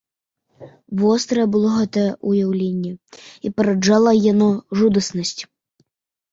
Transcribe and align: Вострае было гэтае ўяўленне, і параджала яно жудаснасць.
Вострае 1.01 1.45
было 1.57 1.69
гэтае 1.75 2.07
ўяўленне, 2.31 2.91
і 3.45 3.55
параджала 3.57 4.11
яно 4.33 4.51
жудаснасць. 4.83 5.39